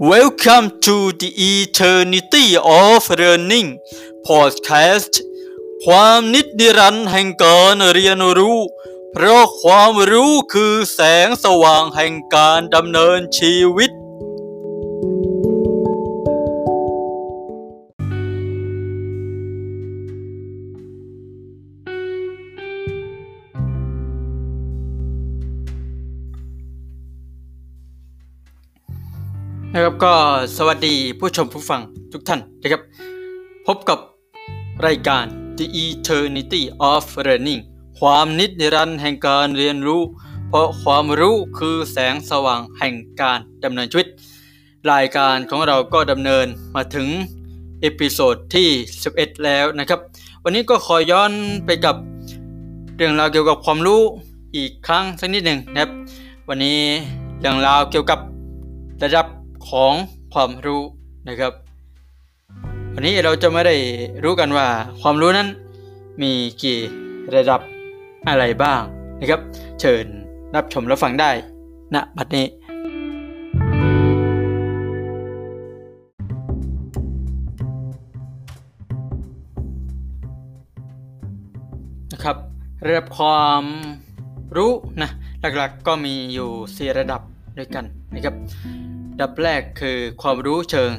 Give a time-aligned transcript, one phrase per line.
[0.00, 3.78] Welcome to the Eternity of Learning
[4.26, 5.12] Podcast
[5.84, 8.58] ความนิดนิรันดรแห่งการเรียนรู้
[9.12, 13.90] เพราะความรู้คือแสงสว่างแห่งการดำเนินชีวิต
[30.04, 30.16] ก็
[30.56, 31.80] สวัสดีผู้ชมผู้ฟัง
[32.12, 32.82] ทุกท่านนะครับ
[33.66, 33.98] พบกับ
[34.86, 35.24] รายการ
[35.58, 36.62] The Eternity
[36.92, 37.62] of Learning
[37.98, 40.02] ความนิจนิรันดร์แห่งการเรียนรู้
[40.48, 44.08] เพราะความรู้คือแสงสว่างแห่งการดำเนินชีวิต
[44.92, 47.08] รายการของเราก็ดำเนินมาถึง
[47.80, 48.68] episode ที่
[49.06, 50.00] 11 แล้วนะครับ
[50.44, 51.32] วันนี้ก็ขอย้อน
[51.66, 51.96] ไปกับ
[52.96, 54.02] เรื่องราวเกี่ยวกับความรู้
[54.56, 55.90] อีกครั้งสักนิดหนึ่งนะครับ
[56.48, 56.78] วันนี้
[57.40, 58.18] เรื่องราวเกี่ยวกับ
[59.04, 59.26] ระดับ
[59.68, 59.92] ของ
[60.32, 60.82] ความรู้
[61.28, 61.52] นะครับ
[62.94, 63.76] วันนี้เราจะไม่ได้
[64.24, 64.66] รู้กันว่า
[65.00, 65.48] ความรู้นั้น
[66.22, 66.32] มี
[66.62, 66.78] กี่
[67.34, 67.60] ระดับ
[68.28, 68.80] อะไรบ้าง
[69.20, 69.40] นะครับ
[69.80, 70.06] เชิญ
[70.54, 71.30] รับชมรับฟังได้
[71.94, 72.46] ณบัดนี้
[82.12, 82.36] นะครับ
[82.86, 83.64] ระดับความ
[84.56, 84.72] รู้
[85.02, 85.10] นะ
[85.40, 87.20] หลักๆก็มีอยู่ 4 ระดับ
[87.58, 87.84] ด้วยกัน
[88.14, 88.34] นะครับ
[89.20, 90.90] ดับแรกคือความรู้เชิง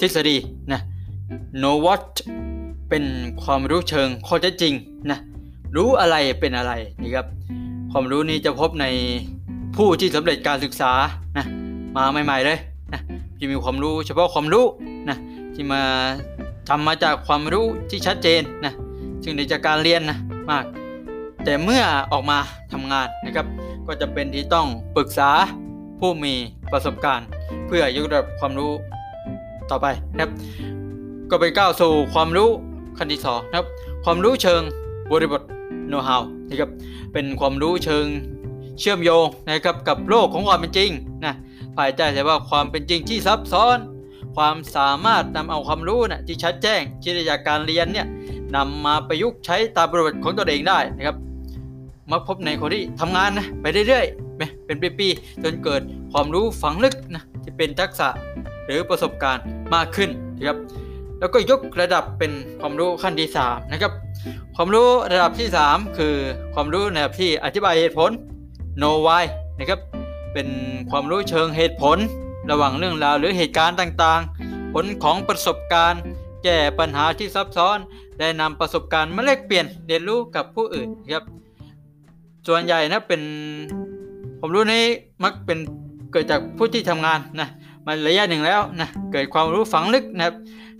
[0.00, 0.36] ทฤษฎี
[0.72, 0.80] นะ
[1.60, 2.04] know what
[2.88, 3.04] เป็น
[3.44, 4.74] ความรู้เชิงข้อเท็จจริง
[5.10, 5.18] นะ
[5.76, 6.72] รู้อะไรเป็นอะไร
[7.02, 7.26] นะครับ
[7.92, 8.86] ความรู้นี้จะพบใน
[9.76, 10.92] ผู้ที่สำเร็จการศึกษา
[11.38, 11.46] นะ
[11.96, 12.58] มาใหม่ ๆเลย
[12.92, 13.00] นะ
[13.36, 14.66] ที่มีความรู้เฉพาะความรู้
[15.08, 15.16] นะ
[15.54, 15.82] ที่มา
[16.68, 18.72] ทำมาจากความรู้ที่ชัดเจนนะ
[19.22, 20.18] ซึ่งในจากการเรียนนะ
[20.50, 20.64] มาก
[21.44, 22.38] แต่เมื่อออกมา
[22.72, 23.46] ทำงานนะครับ
[23.86, 24.66] ก็จะเป็นที่ต้อง
[24.96, 25.30] ปรึกษา
[26.00, 26.34] ผู้มี
[26.72, 27.26] ประสบการณ์
[27.72, 28.72] พื่อยกระดับความรู้
[29.70, 30.30] ต่อไปนะครับ
[31.30, 32.50] ก็ไปก้าวสู่ความรู้
[32.98, 33.66] ขั้นที่สองนะครับ
[34.04, 34.62] ความรู้เชิง
[35.10, 35.42] บริบท
[35.90, 36.70] know how นะครับ
[37.12, 38.04] เป็นความรู้เชิง
[38.78, 40.90] เชื่อมโยงนะครับกับโลกของความเป็นจริง
[41.24, 41.34] นะ
[41.76, 43.78] ภายใต้แต่ว่าความเป็นจริงที่ซับซ้อน
[44.36, 48.06] ความสามารถนำเอาความรู้นะที่ชัดแจ้งที่ได้จากการเรียนเนี่ย
[48.56, 51.16] นำมาประยุกต์ใช้ตามบริบทของตัวเองได้นะครับ
[52.10, 55.82] มักพบในคนที่ทำงานนะไปเรื่อยๆเป็นปีๆจนเกิด
[56.12, 58.08] ความรู้ฝังลึกนะ ที่เป็นทักษะ
[58.66, 60.58] หรือประสบการณ์มากขึ้นนะครับ
[61.18, 63.92] แล้วก็ยกระดับเป็นความรู้ขั้นที่3นะครับ
[64.56, 66.14] ความรู้ระดับที่ 3 คือ
[66.54, 68.10] ความรู้ในระดับที่อธิบายเหตุผล
[68.82, 69.24] no why
[69.58, 69.80] นะครับ
[70.32, 70.48] เป็น
[70.90, 71.98] ความรู้เชิงเหตุผล
[72.50, 76.02] ระหว่างเรื่องราวหรือเหตุการณ์ต่างๆ ผลของประสบการณ์
[76.44, 77.78] แก้ปัญหาที่ซับซ้อน
[78.18, 81.24] ได้นำประสบการณ์มาแลกเปลี่ยนเรียนรู้กับผู้อื่นครับ
[82.48, 83.22] ส่วนใหญ่นะเป็น
[84.40, 84.84] ผมรู้นี้
[85.24, 85.58] มักเป็น
[86.12, 87.48] เกิดจากผู้ที่ทำงานนะ
[87.86, 90.34] มาระยะหนึ่งแล้วนะเกิดความรู้ฝังลึกนะครับ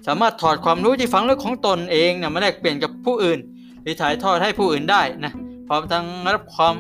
[0.07, 3.39] สามารถถอดความรู้ที่ฝังลึกของตนเองนะมาแลกเปลี่ยนกับผู้อื่น
[3.83, 5.33] หรือถ่ายทอดให้ผู้อื่นได้นะ
[5.69, 6.05] พร้อมทั้ง
[6.35, 6.75] รับความ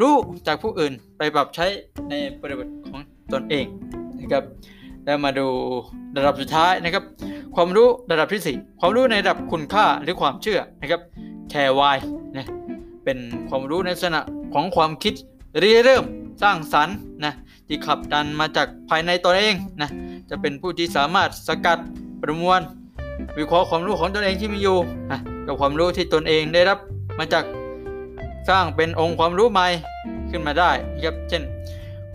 [0.00, 0.14] รู้
[0.46, 1.66] จากผู้อื่นไปปรับใช้
[2.08, 3.00] ในบริบทของ
[3.32, 3.66] ตนเอง
[4.18, 4.44] นะครับ
[5.04, 5.46] แล้วมาดู
[6.16, 7.04] ระดับสุดท้ายนะครับ
[7.56, 11.00] ความรู้ระดับที่ 4 ความรู้ในระดับคุณค่าหรือความเชื่อนะครับ
[11.50, 11.98] แคร์วาย
[12.36, 12.46] นะ
[13.04, 13.18] เป็น
[13.48, 14.20] ความรู้ในลักษณะ
[14.54, 15.14] ของความคิด
[15.62, 16.04] ริเริ่ม
[16.42, 17.34] สร้างสรรค์นะ
[17.72, 19.90] ที่ขับดันมาจากภายในตนเองนะ
[20.30, 21.78] จะเป็นผู้ที่สามารถสกัด
[22.22, 22.60] ประมวล
[23.38, 24.78] วิเคราะห์ความรู้ของตนเองที่มีอยู่
[25.10, 26.78] นะกับความรู้ที่ตนเองได้รับ
[27.18, 27.44] มาจาก
[28.48, 29.66] สร้างเป็นองค์ความรู้ใหม่
[30.30, 31.42] ขึ้นมาได้นะครับเช่น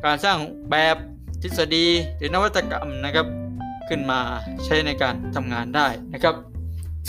[0.04, 0.38] การสร้าง
[0.72, 0.96] แบบ
[1.42, 1.86] ทฤษฎี
[2.18, 3.28] หรือนวัตกรรมนะครับ
[3.90, 4.20] ขึ้นมา
[4.66, 6.36] ใช้ในการทำงานได้นะครับ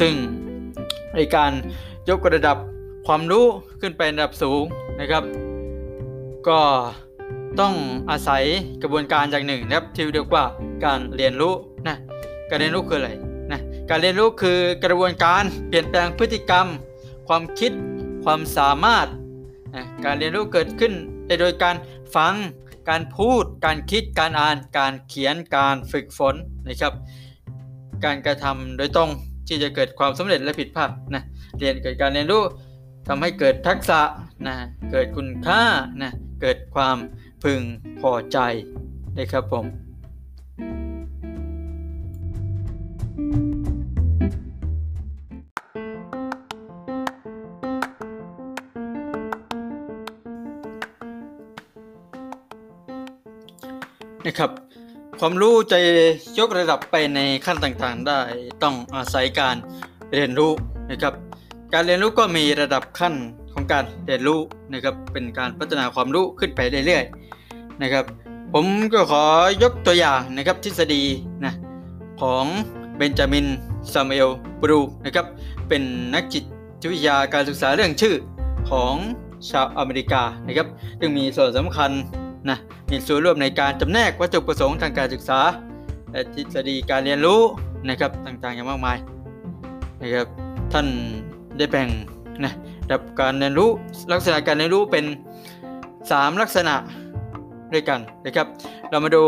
[0.00, 0.12] ซึ่ง
[1.14, 1.52] ในการ
[2.08, 2.56] ยกระดับ
[3.06, 3.46] ความรู้
[3.80, 4.62] ขึ้นไประดับสูง
[5.00, 5.24] นะครับ
[6.48, 6.58] ก็
[7.60, 7.74] ต้อง
[8.10, 8.42] อาศัย
[8.82, 10.44] กระบวนการอย่างหนึ่งนะครับที่เรียกว่า
[10.84, 11.54] การเรียนรู้
[11.88, 11.96] นะ
[12.50, 13.10] การเรียนรู้คืออะไร
[13.52, 16.66] นะการเรียนรู้คือกระบวนการเปลี่ยนแปลงพฤติกรรม
[17.28, 17.72] ความคิด
[18.24, 19.06] ความสามารถ
[19.74, 20.92] นะการเรียนรู้เกิดขึ้น
[21.26, 21.76] ได้โดยการ
[22.16, 22.34] ฟัง
[22.88, 26.34] การพูด การคิดการอ่าน การเขียนการฝึกฝน
[26.68, 26.92] นะครับ
[28.04, 29.10] การกระทำโดยตรง
[29.48, 31.22] ที่จะเกิดความสำเร็จและผิดพลาดนะ
[31.58, 32.42] เรียนเกิดการเรียนรู้
[33.08, 34.00] ทำให้เกิดทักษะ
[34.46, 34.54] นะ
[34.90, 35.62] เกิดคุณค่า
[36.02, 36.96] นะเกิดความ
[37.42, 37.60] พึง
[38.00, 38.38] พอใจ
[39.18, 39.66] นะครับผม
[54.26, 54.50] นะครับ
[55.20, 55.78] ความรู้จะ
[56.38, 58.20] ยกระดับไปในขั้นต่างๆ ได้
[58.62, 59.56] ต้องอาศัยการ
[60.14, 60.52] เรียนรู้
[60.90, 61.14] นะครับ
[61.72, 63.14] การเรียนรู้ก็มีระดับขั้น
[63.66, 64.40] ของการเรียนรู้
[64.72, 68.04] นะครับเป็นการพัฒนาความรู้ขึ้นไปเรื่อยๆนะครับ
[68.52, 69.22] ผมก็ขอ
[69.62, 71.02] ยกตัวอย่างนะครับทฤษฎี
[71.44, 71.52] นะ
[72.20, 72.44] ของ
[72.96, 73.46] เบนจามิน
[73.92, 74.28] ซามูเอล
[74.60, 75.26] บรูนะครับ
[75.68, 75.82] เป็น
[76.14, 76.44] นักจิต
[76.92, 78.14] วิทยาการศึกษาเรื่องชื่อ
[78.70, 78.94] ของ
[79.50, 80.66] ชาวอเมริกานะครับ
[81.00, 81.90] ซึ่งมีส่วนสำคัญ
[82.48, 82.58] นะ
[82.90, 85.40] มีส่วนร่วมในการจำแนกวัตถุประสงค์ทางการศึกษา
[86.12, 87.40] และทฤษฎีการเรียนรู้
[87.88, 88.98] นะครับต่างๆอย่างมากมาย
[90.02, 90.26] นะครับ
[90.72, 90.86] ท่าน
[91.58, 91.88] ได้แบ่ง
[92.44, 92.52] นะ
[92.86, 93.70] ระดับการเรียนรู้
[94.12, 95.04] ลักษณะการเรียนรู้เป็น
[95.72, 96.74] 3 ลักษณะ
[97.72, 98.46] ด้วยกันนะครับ
[98.90, 99.24] เรามาดู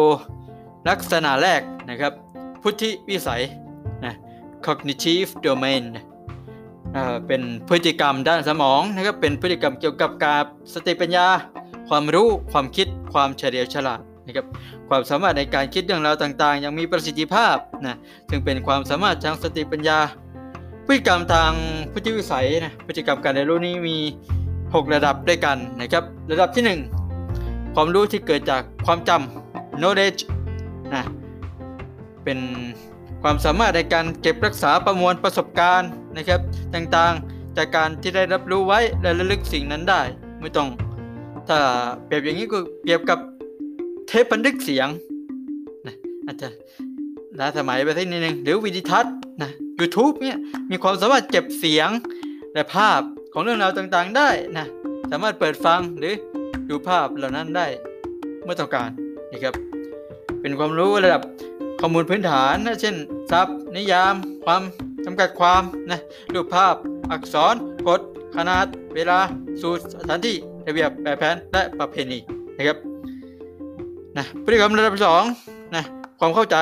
[0.88, 1.60] ลักษณะแรก
[1.90, 2.12] นะครับ
[2.62, 3.42] พุทธิวิสัย
[4.04, 4.14] นะ
[4.66, 5.84] cognitive domain
[7.26, 10.44] เป็นพฤติกรรมด้านสมองนะครับเป็นพฤติกรรมเกี่ยวกับการ
[10.74, 11.26] สติปัญญา
[11.88, 14.46] ความรู้ความคิดความเฉลียวฉลาดนะครับ
[14.88, 17.56] ความสามารถในการคิดเรื่องราวต่างๆยังมีประสิทธิภาพ
[17.86, 17.96] นะ
[18.30, 19.98] ซึ่งเป็นความสามารถทางสติปัญญา
[20.86, 21.52] พฤติกรรมทาง
[21.98, 23.96] พฤติวิสัยนะพฤติกรรมการเรียนรู้นี้มี
[24.48, 26.78] 6 ระดับด้วยกันนะครับ ระดับที่
[27.24, 30.20] 1 ความรู้ที่เกิดจากความจำ knowledge
[30.94, 31.04] นะ
[32.24, 32.38] เป็น
[33.22, 36.40] ความสามารถในการเก็บรักษาประมวลประสบการณ์นะครับ
[36.74, 40.02] ต่างๆจากการที่ได้รับรู้ไว้และระลึกสิ่งนั้นได้
[40.40, 40.68] ไม่ต้อง
[41.48, 41.58] ถ้า
[42.06, 43.18] เปรียบอย่างนี้ก็เปรียบกับ
[44.08, 44.88] เทปบันทึกเสียง
[45.86, 45.94] นะ
[46.26, 46.48] อาจจะ
[47.38, 49.14] ล้าสมัยไปสักนิดนึงหรือวิดีทัศน์
[49.78, 50.36] YouTube เนี่ย
[50.70, 51.90] มีความสามารถเก็บเสียง
[52.54, 53.00] และภาพ
[53.32, 54.66] ของเรื่องราวต่างๆได้นะ
[55.10, 56.14] สามารถเปิดฟังหรือ
[56.68, 57.66] ดูภาพเหล่านั้นได้
[58.44, 58.90] เมื่อต้องการ
[59.32, 59.54] นะครับ
[60.40, 61.22] เป็นความรู้ระดับ
[61.80, 62.96] ข้อมูลพื้นฐานนะเช่น
[63.30, 64.14] ศัพท์นิยาม
[64.44, 64.62] ความ
[65.04, 66.00] จำกัดความนะ
[66.32, 66.74] รูปภาพ
[67.10, 67.54] อักษร
[67.88, 68.00] กฎ
[68.36, 69.18] ขนาด เวลา
[69.60, 70.36] สูตรสถานที่
[70.66, 72.18] ระเบียบแบบแผนและประเพณี
[72.56, 72.78] นะครับ
[74.16, 75.22] นะพฤติกรรมระดับสอง
[75.76, 75.84] นะ
[76.20, 76.56] ความเข้าใจ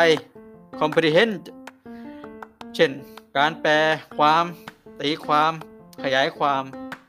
[0.80, 1.40] comprehend
[2.76, 2.90] เช่น
[3.38, 3.72] การแปล
[4.18, 4.44] ความ
[5.00, 5.52] ตีความ
[6.02, 6.62] ขยายความ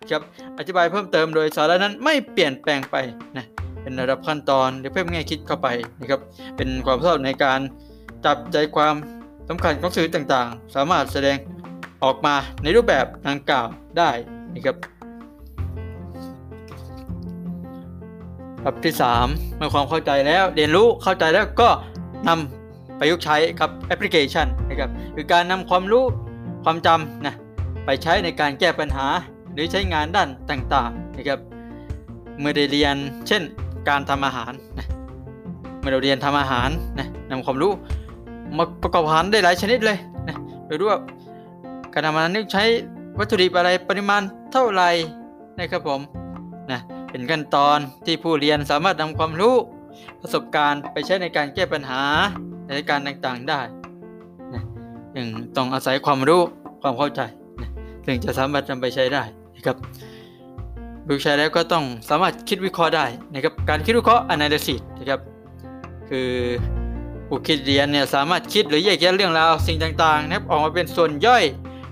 [0.09, 0.21] ครับ
[0.57, 2.95] อธิบายเพิ่มเติมโดยสาระนั้นไม่เปลี่ยนแปลงไป
[3.37, 3.45] นะ
[3.81, 5.67] เป็นระดับขั้นตอนหรือเพิ่มแง่คิดเข้าไป
[6.01, 6.19] นะครับ
[6.57, 7.59] เป็นความชอบในการ
[8.25, 8.95] จับใจความ
[9.49, 11.37] สำคัญของสื่อต่างๆ สามารถแสดง
[12.03, 13.67] ออกมาในรูปแบบดังกล่าว
[13.97, 14.09] ได้
[14.53, 14.75] นะครับ
[18.59, 18.93] ระดับที่
[19.25, 21.69] 3 เมื่อความเข้าใจแล้วเรียนรู้เข้าใจแล้วก็
[22.27, 24.47] นำประยุกต์ใช้ครับแอปพลิเคชัน
[24.77, 26.06] นะครับคือการนำความรู้
[26.63, 27.35] ความจำนะ
[27.85, 29.07] ไปใช้ในการแก้ปัญหา
[29.53, 31.39] หรือใช้งานด้านต่างๆนะครับ
[32.39, 32.95] เมื่อได้เรียน
[33.27, 33.44] เช่น
[33.89, 34.85] การทำอาหารนะ
[35.79, 36.69] เมื่อเราเรียนทำอาหาร
[37.00, 37.71] นะนำความรู้
[38.57, 39.97] มาประกอบอาหารได้หลายชนิดเลย
[40.27, 40.35] นะ
[40.65, 41.00] โดยรู้ว่า
[41.94, 42.63] การทำอาหารนี่ใช้
[43.19, 44.21] วัตถุดิบอะไรปริมาณ
[44.53, 44.89] เท่าไหร่
[45.59, 46.01] นะครับผม
[46.71, 49.56] นะเป็นขั้นตอนที่ผู้เรียนสามารถนำความรู้
[50.21, 52.01] ประสบการณ์ไปใช้ในการแก้ปัญหา
[52.75, 53.62] ในการต่างๆได้
[55.15, 55.27] จึง
[55.57, 56.42] ต้องอาศัยความรู้
[56.81, 57.21] ความเข้าใจ
[58.06, 59.24] ถึงจะสามารถนำไปใช้ได้
[59.56, 59.75] นะครับ
[61.07, 65.19] บุกใช้แล้วก็ต้องสามารถคิดวิเคราะห์ได้นะครับการคิดวิเคราะห์ analysis นะครับ
[66.09, 66.30] คือ
[67.27, 71.44] ผู้คิดเรียนเนี่ยสามารถคิดหรือแยกแยะเรื่องราวสิ่งต่างๆนะครับออกมาเป็นส่วนย่อย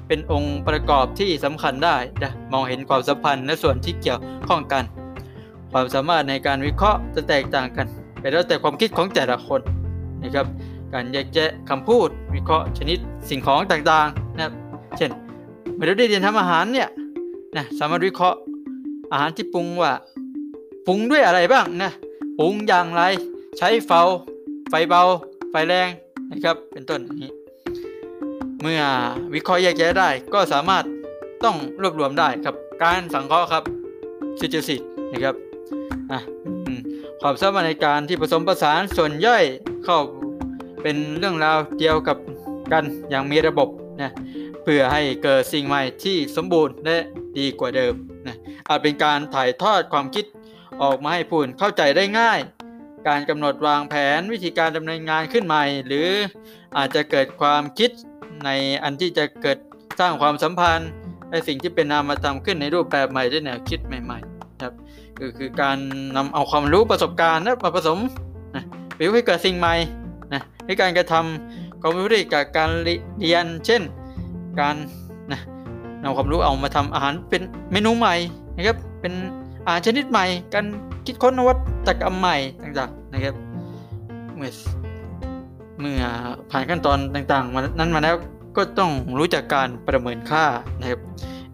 [0.08, 4.84] เป็นองค์ประกอบที่สำคัญได้นะมองเห็นความสัมพันธ์และส่วนที่เกี่ยวข้องกัน
[5.72, 7.88] ความสามารถในการวิเคราะห์จะแตกต่างกัน
[8.20, 9.62] ไปแล้วแต่ความคิดของแต่ละคน
[10.24, 10.46] นะครับ
[10.95, 12.97] การแยกแยะคำพูด วิเคราะห์ชนิด
[13.30, 14.53] สิ่งของต่างๆนะครับ
[14.97, 15.12] เช่น
[15.74, 16.89] เมื่อได้เรียนทำอาหารเนี่ย
[17.57, 18.38] นะสามารถวิเคราะห์
[19.12, 19.92] อาหารที่ปรุงว่า
[20.87, 21.92] ปรุงด้วยอะไรบ้างนะ
[22.40, 23.02] ปรุงอย่างไร
[23.57, 24.02] ใช้เฟา
[24.69, 25.02] ไฟเบา
[25.52, 25.90] ไฟแรง
[26.31, 27.31] นะครับเป็นต้นนี้
[28.61, 28.81] เมื่อ
[29.33, 30.83] วิเคราะห์แยกแยะได้ก็สามารถ
[31.44, 33.64] ต้องรวบรวมได้ครับ การสังเคราะห์ครับ
[34.40, 35.35] ซิจิสิตนะครับ
[37.21, 39.44] ความสามารถในการที่ผสมผสานส่วนย่อย
[39.85, 39.99] เข้า
[40.82, 42.18] เป็นเรื่องราวเดียวกับ
[42.72, 43.70] กันอย่างมีระบบ
[44.02, 44.12] นะ
[44.64, 46.98] เพื่อให้เกิดสิ่งใหม่ที่สมบูรณ์และ
[47.40, 47.94] ดีกว่าเดิม
[48.28, 48.36] นะ
[48.70, 50.26] อาจเป็นการถ่ายทอดความคิด
[50.84, 52.40] ออกมาให้ผู้อื่นเข้าใจได้ง่าย
[53.08, 56.10] การกำหนดวางแผนวิธีการดำเนินงานขึ้นใหม่ หรือ
[56.78, 57.92] อาจจะเกิดความคิด
[58.46, 58.50] ใน
[58.84, 59.58] อันที่จะเกิด
[60.00, 60.90] สร้างความสัมพันธ์
[61.32, 64.74] ในสิ่งที่เป็นนามธรรมขึ้นในรูปแบบใหม่ด้วยแนวคิดใหม่ๆครับ
[65.18, 65.78] คือคือการ
[66.16, 68.00] นำเอาความรู้ประสบการณ์นะมาผสม
[68.56, 68.64] นะ
[68.96, 69.76] ไปให้เกิดสิ่งใหม่
[70.68, 73.81] นะในการกระทำความรู้กับการเรียน เช่น
[74.60, 74.76] การ
[75.31, 75.40] นะ
[76.02, 77.42] นำความรู้เอามาทำอาหารเป็น
[77.72, 78.16] เมนูใหม่
[78.56, 79.14] นะครับเป็น
[79.66, 80.66] อาหารชนิดใหม่ การ
[81.06, 81.54] คิดค้นนวั
[81.88, 83.36] ตกรรมใหม่ต่างๆนะครับ
[84.36, 84.50] เมื่อ
[85.80, 86.04] เมื่อ
[86.52, 88.16] ผ่านขั้นตอนต่างๆมานั้นมาแล้ว
[88.57, 90.45] ก็ต้องรู้จักการประเมินค่า
[90.80, 91.00] นะครับ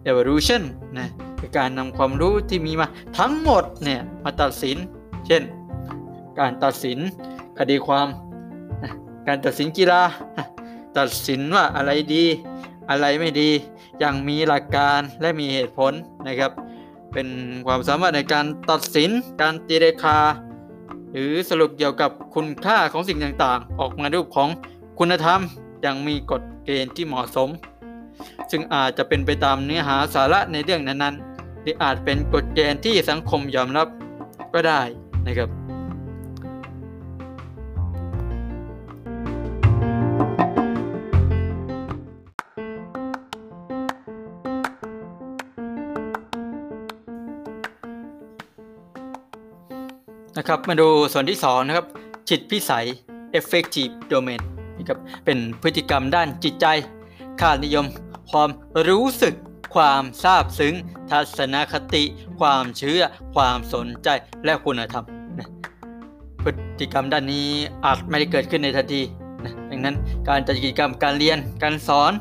[0.08, 0.62] evaluation
[0.98, 2.86] นะคือการนำความรู้ที่มีมา
[3.18, 4.76] ทั้งหมดเนี่ยมาตัดสิน
[5.26, 5.42] เช่น
[6.38, 6.98] การตัดสิน
[7.58, 8.31] คดีความนะ
[9.26, 10.02] การตัดสินกีฬา
[10.96, 12.24] ตัดสินว่าอะไรดี
[12.90, 13.50] อะไรไม่ดี
[14.00, 15.92] อย่างมีหลักการและมีเหตุผล
[16.26, 16.52] นะครับ
[17.12, 17.28] เป็น
[17.66, 19.10] ความสามารถในการตัดสิน
[19.40, 20.18] การตีราคา
[21.12, 24.48] หรือสรุปเกี่ยวกับคุณค่าของสิ่งต่างๆ ออกมารูปของ
[24.98, 25.40] คุณธรรม
[25.82, 27.48] อย่างมีกฎเกณฑ์ที่เหมาะสม
[28.50, 33.88] ซึ่งอาจจะเป็นไปตามเนื้อหาสาระในเรื่องนั้นๆ หรืออาจเป็นกฎเกณฑ์ที่สังคมยอมรับ
[34.54, 34.80] ก็ได้
[35.26, 35.61] นะครับ
[50.54, 51.86] ครับมาดูส่วนที่2นะครับ
[52.30, 52.86] จิตพิสัย
[53.38, 54.40] effective domain
[54.78, 56.66] นะครับเป็นพฤติกรรมด้านจิตใจ
[57.40, 57.86] ค่านิยม
[58.30, 58.50] ความ
[58.88, 59.34] รู้สึก
[59.74, 60.74] ความซาบซึ้ง
[61.10, 62.04] ทัศนคติ
[62.40, 63.02] ความเชื่อ
[63.34, 64.08] ความสนใจ
[64.44, 65.04] และคุณธรรม
[65.38, 65.48] นะ
[66.42, 67.48] พฤติกรรมด้านนี้
[67.84, 69.02] อาจไม่ได้เกิดขึ้นในทันที
[69.44, 69.96] นะดังนั้น
[70.28, 72.12] การจัดกิจกรรมการเรียนการสอน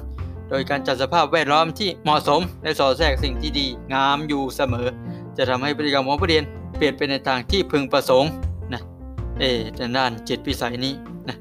[0.49, 4.87] โดยการจัดสภาพแวดล้อมที่เหมาะสมและสอดแทรกสิ่งที่ดีงามอยู่เสมอ
[5.37, 6.45] จะทำให้พฤติกรรมของผู้เรียน
[6.81, 8.31] ปลี่ยนไปในทางที่พึงประสงค์
[8.73, 8.81] นะ
[9.39, 9.43] เอ
[9.97, 10.93] ด้านจิตพิสัยนี้
[11.29, 11.37] นะ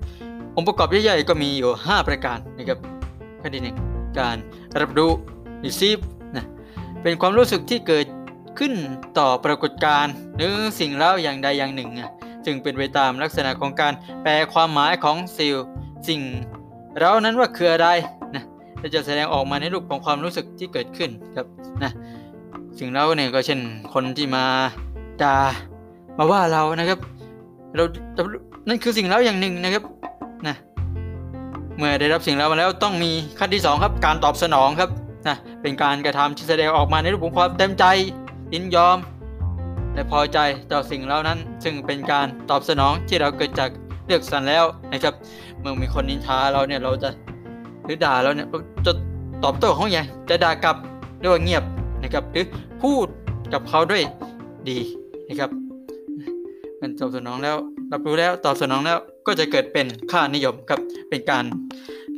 [0.57, 2.79] องค์ประกอบใหญ่ๆก็มีอยู่ 5 ประการนะครับ
[3.41, 3.77] ข้อที่หนึ่ง
[4.19, 4.37] การ
[4.81, 5.11] รับรู้
[5.65, 6.03] receive
[6.37, 6.45] นะ
[7.03, 8.07] เป็นความรู้สึกที่เกิด
[8.59, 8.73] ขึ้น
[9.19, 12.11] ต่อปรากฏการณ์หรือสิ่งเล่าอย่างใดอย่างหนึ่งนะ
[12.47, 13.93] จึงเป็นไปตามลักษณะของการ
[14.23, 15.55] แปลความหมายของสิ่ง
[16.09, 16.21] สิ่ง
[16.99, 17.89] เรานั้นว่าคืออะไร
[18.35, 18.45] นะ
[18.95, 21.47] จะแสดงออกมาในรูปของความรู้สึกที่เกิดขึ้นครับ
[21.83, 21.93] นะ
[22.79, 23.61] สิ่งเล่าเนี่ยก็เช่น
[23.95, 24.45] คนที่มา
[25.25, 25.37] ด่า
[26.19, 26.99] มาว่าเรานะครับ
[27.75, 27.85] เรา
[28.69, 29.85] นั่นคือสิ่งเล่าอย่างหนึ่งนะครับ
[30.47, 30.57] นะ
[31.77, 34.91] เมื่อได้รับสิ่งเล่ามาแล้วต้องมีขั้นที่ 2 ครับ การตอบสนองครับ
[35.29, 37.85] นะเป็นการกระทำที่แสดงออกมาในรูปของความเต็มใจ
[38.53, 38.99] ยินยอม
[39.95, 40.39] และพอใจ
[40.73, 43.71] ต่อสิ่งเล่านั้น ซึ่งเป็นการตอบสนองที่เราเกิดจาก
[44.07, 45.15] เลือกสรรแล้วนะครับ
[45.61, 47.09] เมื่อมีคนนินทาเราเนี่ยเราจะ
[47.85, 48.47] หรือด่าเราเนี่ย
[48.87, 48.93] จะ
[49.45, 50.77] ตอบโต้เขาอย่างจะด่ากลับ
[51.25, 51.65] ด้วยเงียบ
[52.03, 52.47] นะครับหรือ
[52.83, 53.07] พูด
[53.53, 54.03] กับเขาด้วย
[54.69, 54.79] ดี
[55.31, 55.51] นะครับ
[56.81, 57.57] มันตอบสนองแล้ว
[57.93, 61.45] รับรู้แล้วตอบสนองแล้วก็จะเกิดเป็นค่านิยมครับเป็นการ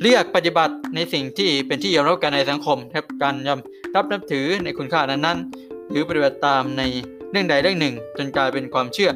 [0.01, 3.61] เลือกปฏิบัติในสิ่งที่เป็นที่ยอมรับกันในสังคมครับการยอม
[3.97, 6.83] รับนับถือในคุณค่านั้นๆ หรือปฏิบัติตามใน
[7.31, 9.11] เรื่องใดเรื่องหนึ่ง จนกลายเป็นความเชื่อ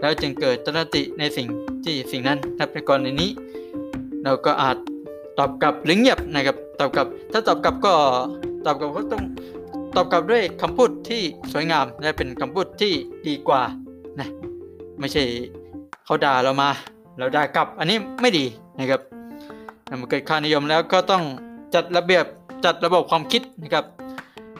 [0.00, 1.46] แล้วจึงเกิดตนติในสิ่ง
[1.84, 3.30] ที่สิ่งนั้นนับในกรณีนี้
[4.24, 4.76] เราก็อาจ
[5.38, 7.94] ตอบกลับหรือเงียบนะครับ ตอบกลับ ถ้าตอบกลับก็
[8.66, 9.22] ตอบกลับก็ต้อง
[9.96, 11.22] ตอบกลับด้วยคำพูดที่
[11.52, 12.92] สวยงามและเป็นคำพูดที่
[13.26, 13.62] ดีกว่า
[14.18, 14.28] นะ
[14.98, 15.22] ไม่ใช่
[16.04, 16.68] เขาด่าเรามา
[17.18, 18.44] เราด่ากลับ อันนี้ไม่ดี
[18.78, 19.00] นะครับ
[20.00, 21.22] มันเกิดค่านิยมแล้วก็ต้อง
[21.74, 22.24] จัดระเบียบ
[22.64, 23.84] จัดระบบความคิดนะครับ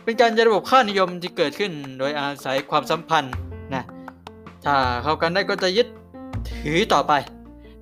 [0.04, 3.34] เป็นการจัดระบบค่านิยมที่เกิดขึ้นโดยอาศัยความสัมพันธ์
[3.74, 3.82] นะ
[4.64, 5.88] ถ้าเข้ากันได้ก็จะยึด
[6.50, 7.12] ถือต่อไป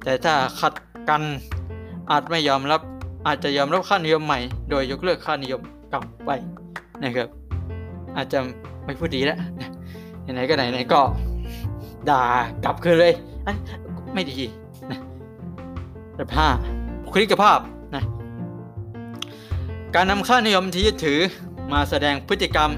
[0.05, 0.75] แต่ถ้าขัด
[1.09, 1.23] กัน
[2.11, 2.81] อาจไม่ยอมรับ
[3.27, 4.39] อาจจะยอมรับค่านิยมใหม่
[4.71, 5.61] โดยยกเลิกค่านิยม
[5.93, 6.31] กลับไป
[7.03, 7.29] นะครับ
[8.17, 8.39] อาจจะ
[8.85, 9.39] ไม่พูดดีแล้ว
[10.35, 11.01] ไหนก็ไหนไหนก็
[12.11, 12.23] ด่า
[12.65, 13.13] กลับคืนเลย
[14.15, 14.39] ไม่ดี
[14.91, 14.99] นะ
[16.17, 16.49] แบบห้า
[17.05, 17.59] บุคลิกภาพ
[17.95, 18.03] นะ
[19.95, 21.21] การนำค่านิยมที่ยึดถือ
[21.73, 22.71] มาแสดงพฤติกรรม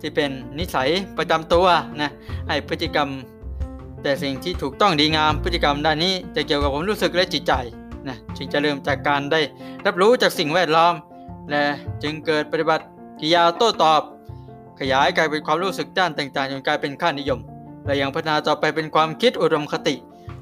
[0.00, 1.66] ที่เป็นนิสัยประจำตัว
[2.00, 2.10] นะ
[2.48, 3.08] ให้พฤติกรรม
[4.02, 7.52] แต่สิ่งที่ถูกต้องดีงามพฤติกรรมด้านนี้จะเกี่ยวกับความรู้สึกและจิตใจ
[8.08, 9.40] นะจึงจะเริ่มจากการได้
[9.86, 10.94] รับรู้จากสิ่งแวดล้อม
[11.50, 11.62] และ
[12.02, 12.84] จึงเกิดปฏิบัติ
[13.20, 14.02] กิริยาโต้ตอบ
[14.82, 17.38] ขยายกลายเป็นความรู้สึกด้านต่างๆจนกลายเป็นค่านิยม
[17.86, 19.94] และยังพัฒนาต่อไปเป็นความคิดอุดมคติ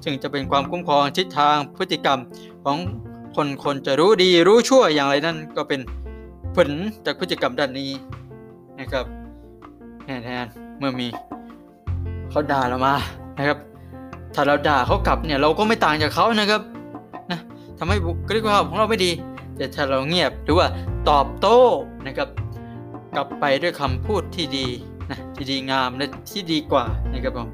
[0.05, 2.19] ซึ่งจะเป็นความคุ้มครองทิศทางพฤติกรรม
[2.65, 2.77] ของ
[3.37, 5.81] คนคนจะรู้ดีรู้ชั่วอย่างไรนั่นก็เป็น
[6.55, 6.69] ผล
[7.05, 7.91] จากพฤติกรรมด้านนี้
[8.81, 9.05] นะครับ
[10.07, 11.07] แน่ๆเมื่อมี
[12.31, 12.95] เขาด่าเรามา
[13.39, 13.59] นะครับ
[14.35, 16.63] ถ้าเราด่าเขากลับเนี่ยเราก็ไม่ต่างจากเขานะครับ
[17.31, 17.41] นะ
[17.79, 19.11] ทำให้บุคลิกภาพของเราไม่ดี
[19.57, 20.67] แต่ถ้าเราเงียบหรือว่า
[21.09, 21.61] ตอบโต้
[22.07, 22.29] นะครับ
[23.17, 24.67] กลับไปด้วยคำพูดที่ดี
[25.11, 27.49] นะที่ดีงามและที่ดีกว่านะครับผม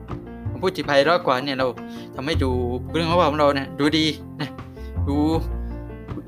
[0.50, 1.66] คำพูดที่ไพเราะกว่าเนี่ยเรา
[2.14, 2.50] ทำให้ดู
[2.92, 4.06] เรื่องของเราเนี่ยดูดี
[4.40, 4.48] นะ
[5.08, 5.16] ดู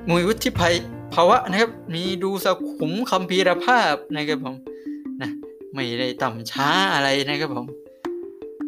[0.09, 0.75] มุยวุฒิภัย
[1.15, 2.47] ภาวะนะครับ มีดูส
[2.79, 4.55] ขุมคำพีรภาพนะครับผม
[5.23, 5.31] นะ
[5.75, 7.67] ไม่ได้ต่ำช้าอะไรนะครับผม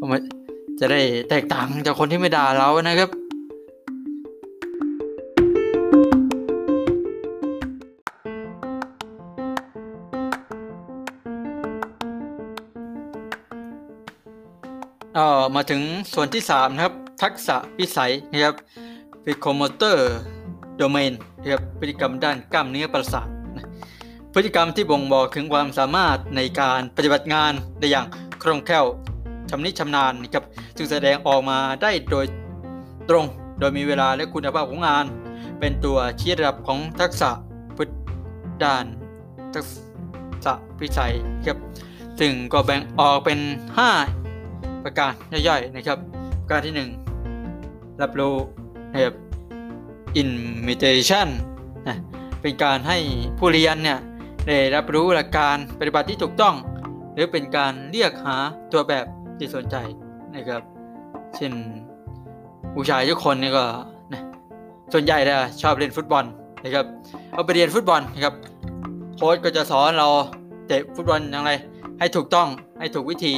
[0.00, 0.08] ผม
[0.80, 3.10] จะได้แตกต่างจากคนที่ไม่ด่าเรานะครับ
[15.20, 18.54] ออมาถึงส่วนที่3นะครับ ทักษะพิสัยนะครับ
[19.24, 19.96] p h y c o m o t o r
[20.80, 23.28] domain นะครับพฤติกรรมด้านกล้ามเนื้อประสาท
[24.34, 28.06] พฤติกรรมที่บ่งบอกถึงความสามารถในการปฏิบัติงานได้อย่าง
[28.42, 28.86] คล่องแคล่ว
[29.50, 30.44] ชำนิชำนาญนะครับ
[30.76, 32.26] จึงแสดงออกมาได้โดย
[33.08, 33.24] ตรง
[33.58, 35.04] โดยมีเวลาและคุณภาพของงาน
[35.60, 37.30] เป็นตัวชี้ระดับของทักษะ
[37.76, 37.88] พุท
[38.64, 38.84] ด้าน
[39.54, 39.64] ทัก
[40.44, 41.12] ษะพิสัย
[41.46, 41.58] ครับ
[42.20, 43.38] ซึ่งก็แบ่งออกเป็น
[43.78, 44.19] 5
[44.84, 45.12] ประการ
[45.48, 45.98] ย่อยๆนะครับ
[46.40, 46.74] ประการที่
[47.36, 48.34] 1 รับรู้
[48.92, 49.14] นะครับ
[50.20, 51.28] imitation
[51.86, 51.96] นะ
[52.42, 52.98] เป็นการให้
[53.38, 53.98] ผู้เรียนเนี่ย
[54.46, 56.54] ได้รับรู้หลักการปฏิบัติที่ถูกต้อง
[57.14, 58.36] หรือเป็นการเรียกหา
[58.72, 59.06] ตัวแบบ
[59.38, 59.76] ที่สนใจ
[60.36, 60.62] นะครับ
[61.36, 61.52] เช่น
[62.74, 63.64] ผู้ชายทุกคนนี่ก็
[64.12, 64.22] นะ
[64.92, 66.24] ส่วนใหญ่นะชอบเล่นฟุตบอล
[66.64, 66.86] นะครับ
[67.32, 68.34] เอาไปเรียนฟุตบอลนะครับ
[69.16, 70.08] โค้ชก็จะสอนเรา
[70.66, 71.50] เตะฟุตบอลอย่างไร
[71.98, 73.34] ให้ถูกต้องให้ถูกวิธี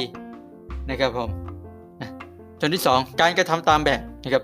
[0.89, 1.29] นะครับผม
[2.59, 4.43] จนที่ 2 การกระทำตามแบบนะครับ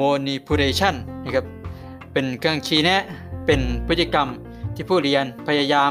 [0.00, 0.94] manipulation
[1.24, 1.44] นะครับ
[2.12, 3.02] เป็นเครื่องชี้แนะ
[3.46, 4.28] เป็นพฤติกรรม
[4.74, 5.90] ที่ผู้เรียนพยายาม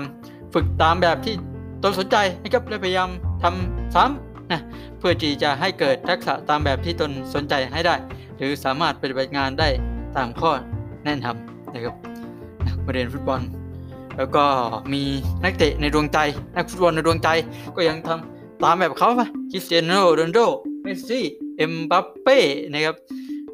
[0.54, 1.36] ฝึกตามแบบที่
[1.84, 3.10] ตนสนใจนะครับและพยายาม
[3.44, 4.60] ทำซ้ำนะ
[5.00, 7.96] เพื่อที่จะให้เกิดทักษะตามแบบที่ตนสนใจให้ได้
[8.38, 9.70] หรือสามารถปฏิบัติงานได้
[10.18, 10.52] ตามข้อ
[11.06, 11.96] แนะนำนะครับ
[12.86, 13.42] มาเรียนฟุตบอล
[14.18, 14.46] แล้วก็
[14.94, 15.02] มี
[15.44, 16.20] นักเตะในดวงใจ
[16.56, 17.30] นักฟุตบอลในดวงใจ
[17.76, 20.40] ก็ยังทำ ตามแบบเขาปะคริสเตียโนโรนัลโด
[20.84, 21.24] เมสซี่
[21.58, 22.38] เอ็มบัปเป้
[22.74, 22.96] นะครับ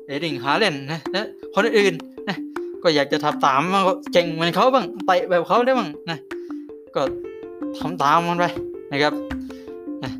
[0.06, 1.22] เออร์ลิงฮาลันด์นะและ
[1.53, 1.94] คนอื่น
[2.27, 2.36] นะ
[2.84, 6.18] ก็อยากจะทำตามมันเก่งเหมือนเขาบ้างเตะแบบเขาได้บ้างนะ
[6.96, 7.01] ก็
[7.79, 8.46] ทำตามมันไป
[8.91, 9.13] นะครับ
[10.03, 10.12] นะ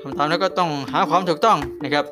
[0.00, 2.04] ทำตามแล้วก็ต้องหาความถูกต้องนะครับ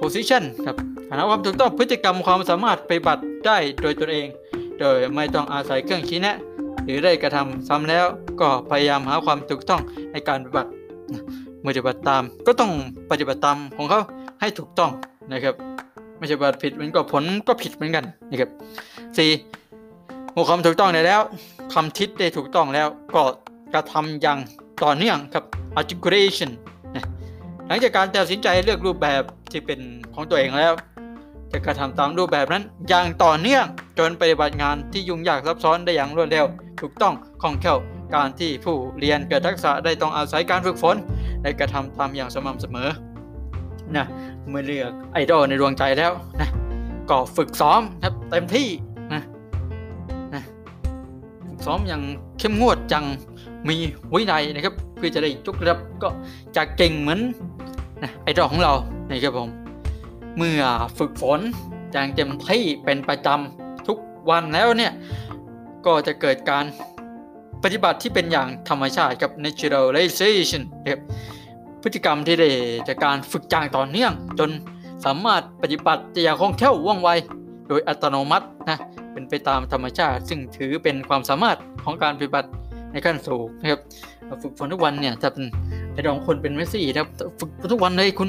[0.00, 0.76] position ครับ
[1.10, 4.28] หาความถูกต้องพฤติกรรมความสามารถไปบัติได้โดยตนเอง
[4.78, 6.36] โดยไม่ต้องอาศัยเครื่องชี้แนะ
[6.86, 8.06] หรือได้กระทำซ้ำแล้ว
[8.40, 9.80] ก็พยายามหาความถูกต้อง
[10.12, 10.70] ในการปฏิบัติ
[11.62, 12.70] เมื่อปฏิบัติตาม ก็ต้อง
[13.10, 14.00] ปฏิบัติตามของเขา
[14.40, 14.90] ให้ถูกต้อง
[15.32, 15.54] นะครับ
[16.18, 18.50] ไม่ใช่ปฏิบัติผิดมันก็ผลก็ผิดเหมือนกันนะครับ
[19.16, 19.30] สี่
[20.32, 21.20] เมื่อความถูกต้องได้แล้ว
[21.72, 23.22] คำทิศได้ถูกต้องแล้วก็
[23.74, 24.38] กระทำอย่าง
[24.84, 25.44] ต่อเนื่องครับ
[25.80, 26.50] articulation
[27.66, 29.80] หลังจากการตัดสินใจเลือกรูปแบบที่เป็น
[30.14, 30.72] ของตัวเองแล้ว
[31.56, 33.64] จะกระทำตามรูปแบบนั้น อย่างต่อเนื่อง
[33.98, 36.46] จนปฏิบัติงานที่ยุ่งยากซับซ้อนได้อย่างรวดเร็ว
[36.80, 37.78] ถูกต้องคล่องแคล่ว
[38.14, 40.96] การที่ผู้เรียนเกิดทักษะได้ต้องอาศัยการฝึกฝน
[41.42, 42.88] และกระทำตามอย่างสม่ำเสมอ
[43.96, 44.06] นะ
[44.48, 46.48] เมื่อเลือกไอดอลในดวงใจแล้วนะ
[47.10, 48.68] ก็ฝึกซ้อมครับเต็มที่
[49.14, 49.22] นะ
[50.34, 50.42] นะ
[51.64, 52.02] ซ้อมอย่าง
[52.38, 53.04] เข้มงวดจัง
[53.68, 53.76] มี
[54.14, 56.08] วินัยนะครับเพื่อจะได้ยกระดับก็
[56.56, 57.20] จะเก่งเหมือน
[58.02, 58.72] นะไอดอลของเรา
[59.08, 59.65] นะครับผม
[60.36, 60.62] เมื่อ
[60.98, 61.40] ฝึกฝน
[61.92, 63.98] อย่างเต็มที่เป็นประจำทุก
[64.30, 64.92] วันแล้วเนี่ย
[65.86, 66.64] ก็จะเกิดการ
[67.64, 71.00] ปฏิบัติที่เป็นอย่างธรรมชาติกับ naturalization นะครับ
[71.82, 72.48] พฤติกรรมที่ได้
[72.88, 74.50] จากการฝึกอย่างต่อเนื่อง จน
[75.04, 77.08] สามารถปฏิบัติอย่างคล่องแคล่วว่องไว
[77.68, 78.78] โดยอัตโนมัตินะ
[79.12, 82.48] เป็นไปตามธรรมชาติ ซึ่งถือเป็นความสามารถของการปฏิบัติ
[82.92, 83.80] ในขั้นสูงนะครับ
[84.42, 85.44] ฝึกฝนทุกวันเนี่ยถ้าเป็น
[85.92, 88.28] ไอดอลคุณเป็นเมสซี่นะครับฝึกทุกวันเลยคุณ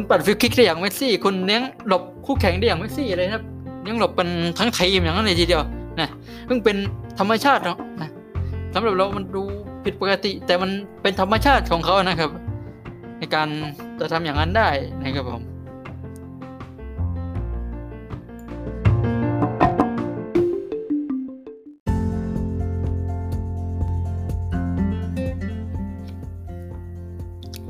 [0.00, 3.42] คุณปั่น free kick ได้อย่างเมสซี่ คุณเลี้ยงหลบคู่แข่งได้อย่างเมสซี่เลยครับ
[3.82, 5.62] เลี้ยงหลบเป็นทั้งทีมอย่างนั้นเลยทีเดียว
[6.00, 6.08] นะ
[6.46, 6.76] เพิ่งเป็น
[7.18, 8.10] ธรรมชาติเนาะนะ
[8.74, 9.42] สำหรับเรามันดู
[9.84, 10.70] ผิดปกติ แต่มัน
[11.02, 12.30] เป็นธรรมชาติของเขานะครับ
[13.18, 13.48] ในการ
[13.98, 14.68] จะทำอย่างนั้นได้
[15.02, 15.42] นะครับผม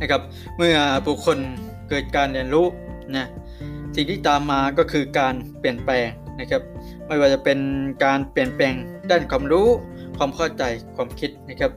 [0.01, 0.23] นะครับ
[0.57, 1.39] เมื่อบุคคล
[1.91, 2.67] เกิดการเรียนรู้
[3.17, 3.27] นะ
[3.95, 6.09] สิ่งที่ตามมาก็คือการเปลี่ยนแปลง
[6.41, 6.63] นะครับ
[7.07, 7.59] ไม่ว่าจะเป็น
[8.05, 8.75] การเปลี่ยนแปลง
[9.11, 9.69] ด้านความรู้
[10.19, 10.63] ความเข้าใจ
[10.97, 11.73] ความคิดนะครับ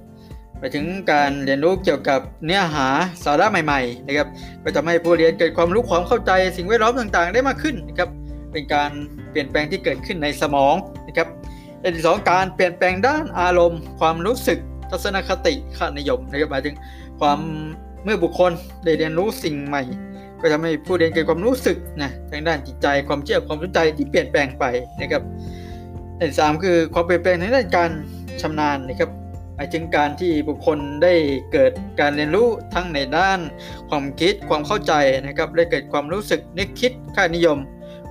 [0.60, 2.88] ไปถึงการเรียนรู้เกี่ยวกับเนื้อหา
[3.24, 4.28] สาระใหม่ๆนะครับ
[4.63, 8.10] ก็ทำให้ผู้เรียนเกิดความรู้ความเข้าใจสิ่งแวดล้อมต่างๆ ได้มากขึ้นนะครับ
[8.52, 8.91] เป็นการ
[9.32, 10.76] เปลี่ยนแปลงที่เกิดขึ้นในสมอง
[11.08, 11.28] นะครับ
[11.84, 14.60] อันที่สองการเปลี่ยนแปลงด้านอารมณ์ ความรู้สึก
[14.91, 16.76] ทัศนคติค่านิยมนะครับหมายถึง
[17.19, 17.39] ความ
[18.04, 18.52] เมื่อบุคคล
[18.84, 19.84] ได้เรียนรู้สิ่งใหม่
[20.42, 24.66] ก็ทำให้ผู้เรียนเกิดความรู้สึกนะทางด้านจิตใจความเชื่อความสนใจที่เปลี่ยนแปลงไป
[25.02, 25.24] นะครับ
[26.20, 27.92] อันสามคือความเปลี่ยนแปลงในด้านการ
[28.42, 29.10] ชำนาญนะครับ
[29.56, 31.14] หมายถึงการที่บุคคลได้
[31.54, 33.40] เกิดการเรียนรู้ทั้งในด้าน
[33.90, 34.94] ความคิดความเข้าใจ
[35.28, 37.58] นะครับได้เกิดความรู้สึกนึกคิดค่านิยม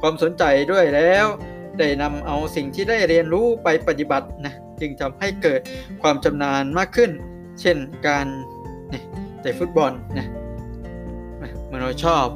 [0.00, 1.26] ความสนใจด้วยแล้ว
[1.78, 5.60] ได้นำเอาสิ่งที่ได้เรียนรู้ไปปฏิบัตินะจึงทำให้เกิด
[6.02, 7.10] ความชำนาญมากขึ้น
[7.60, 7.76] เช่น
[8.06, 8.26] การ
[9.42, 10.26] เตะฟุตบอลนะ
[11.70, 12.26] มื่อเราชอบ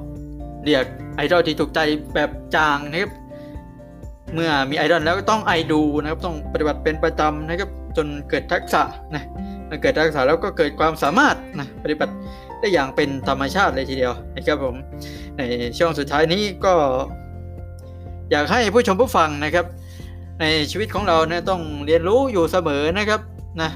[0.64, 0.84] เรียก
[1.16, 1.80] ไอดอลที่ถูกใจ
[2.14, 3.10] แบบจางนะครับ
[4.34, 8.82] เมื่อมีไอดอลแล้วก็ต้องไอดูนะครับ ต้องปฏิบัติเป็นประจำนะครับ จนเกิดทักษะ
[9.14, 9.22] นะ
[9.66, 12.12] เมื่อเกิดทักษะแล้วก็เกิดความสามารถนะปฏิบัติ
[12.60, 14.74] ได้อย่างเป็นธรรมชาติเลยทีเดียวนะครับผม
[15.36, 15.42] ใน
[15.78, 16.74] ช่วงสุดท้ายนี้ก็
[18.30, 19.66] อยากให้ผู้ชมผู้ฟังนะครับ
[20.40, 23.20] ในชีวิตของเราเนี่ยต้องเรียนรู้อยู่เสมอนะครับ
[23.62, 23.70] นะ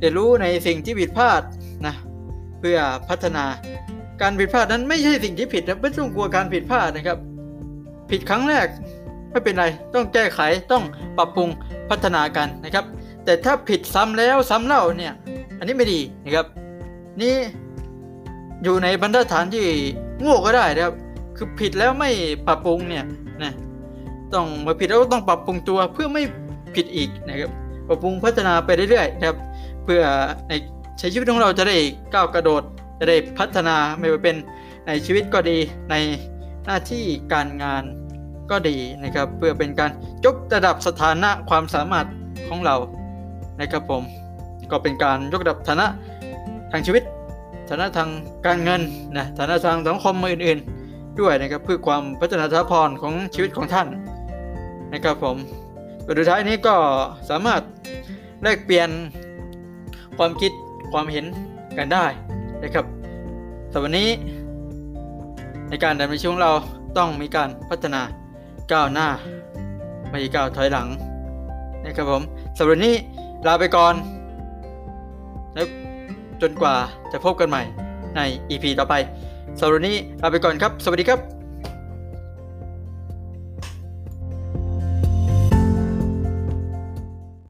[0.00, 1.42] เรียนรู้ในสิ่งที่ผิดพลาด
[2.60, 3.44] เพื่อพัฒนา
[4.22, 7.18] การผิดพลาดนั้นไม่ใช่สิ่งที่ผิดนะไม่ต้องกลัวการผิดพลาดนะครับ
[8.10, 8.66] ผิดครั้งแรก
[9.30, 9.64] ไม่เป็นไร
[9.94, 10.40] ต้องแก้ไข
[10.72, 10.84] ต้อง
[11.16, 11.48] ปรับปรุง
[11.90, 12.84] พัฒนากันนะครับ
[13.24, 15.12] แต่ถ้าผิดซ้ำแล้วซ้ำเล่าเนี่ย
[15.58, 16.46] อันนี้ไม่ดีนะครับ
[17.20, 17.34] นี่
[18.62, 19.66] อยู่ในบรรทัดฐานที่
[20.20, 20.94] โง่ก็ได้นะครับ
[21.36, 22.10] คือผิดแล้วไม่
[22.46, 23.04] ปรับปรุงเนี่ย
[23.42, 23.52] นะ
[24.34, 26.22] ต้องมาผิดแล้วต้องปรับปรุงตัวเพื่อไม่
[26.74, 27.50] ผิดอีกนะครับ
[27.88, 29.38] ปรับปรุงพัฒนาไปเรื่อยๆนะครับ
[29.84, 30.02] เพื่อ
[30.48, 30.52] ใน
[30.98, 31.76] ใช้ชีวิตของเราจะได้
[32.14, 32.62] ก้าวกระโดด
[32.98, 34.36] จะได้พัฒนาไม่ว่าเป็น
[34.86, 35.58] ในชีวิตก็ดี
[35.90, 35.94] ใน
[36.66, 37.82] หน้าที่การงาน
[38.50, 39.90] ก็ดีนะครับ เพื่อเป็นการ
[40.24, 42.06] ยกระดับสถานะความสามารถ
[42.48, 42.76] ของเรา
[43.60, 44.02] นะครับผม
[44.70, 45.86] ก็เป็นการยกระดับฐานะ
[46.72, 47.02] ทางชีวิต
[47.70, 48.10] ฐานะทาง
[48.46, 48.82] การเงิน
[49.16, 53.88] นะฐานะทางสังคมอื่นๆ ด้วยนะครับเพื่อความพัฒนาทพรของชีวิตของท่าน
[54.92, 55.36] นะครับผม
[56.06, 56.76] สุดท้ายนี้ก็
[57.30, 57.62] สามารถ
[58.42, 58.90] แลกเปลี่ยน
[60.18, 60.52] ความคิด
[60.92, 61.24] ความเห็น
[61.78, 62.04] กันได้
[62.62, 62.84] นะครับ
[63.70, 64.08] แต่วันนี้
[65.68, 66.52] ในการดำเนินชีวิตของเรา
[66.98, 68.02] ต้องมีการพัฒนา
[68.72, 69.08] ก้าวหน้า
[70.08, 70.88] ไม่ก้าวถอยหลัง
[71.84, 72.22] นะครับผม
[72.56, 72.94] สำหรับวันนี้
[73.46, 73.94] ลาไปก่อน
[75.54, 75.66] แล้ว
[76.42, 76.74] จนกว่า
[77.12, 77.62] จะพบกันใหม่
[78.16, 78.20] ใน
[78.50, 78.94] EP ต่อไป
[79.58, 81.35] สำหรับวันนี้ลาไปก่อนครับ สวัสดีครับ